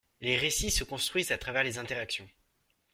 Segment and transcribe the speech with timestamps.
[0.19, 2.27] Les récits se construisent à travers les interactions.